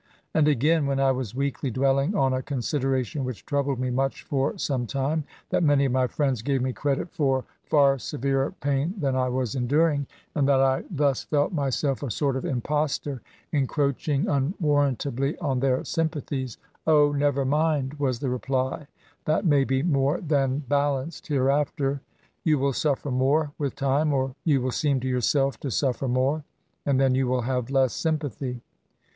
[0.33, 4.57] And again— ^when I was weakly dwelling on a consideration which troubled me much for
[4.57, 9.15] some time, that many of my friends gave me credit for far severer pain than
[9.15, 10.97] I was enduring, and that I 16 nSBAYB.
[11.11, 13.19] jthus felt myaelf a sort of impostor^
[13.51, 16.57] encroaching imwarrantably on their sympathies^"
[16.87, 17.11] O!
[17.11, 17.91] never mind!
[17.97, 18.87] ^' was the reply.
[19.21, 22.01] ^^ That may be more Aaa balanced hereafter.
[22.43, 26.43] Tou will suffer more, with time— or you will seem to yourself to suffer more;
[26.87, 28.61] and then you will have less sympathy.